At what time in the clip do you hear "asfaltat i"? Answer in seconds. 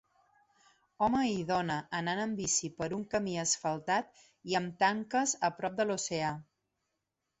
3.43-4.57